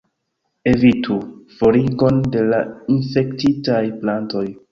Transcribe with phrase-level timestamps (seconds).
[0.71, 1.17] Evitu:
[1.59, 2.63] forigon de la
[2.97, 4.45] infektitaj plantoj.